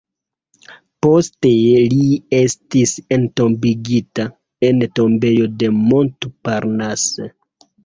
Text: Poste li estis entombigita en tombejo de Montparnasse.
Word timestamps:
Poste 1.05 1.51
li 1.91 2.07
estis 2.37 2.95
entombigita 3.19 4.27
en 4.71 4.83
tombejo 5.03 5.47
de 5.61 5.73
Montparnasse. 5.85 7.33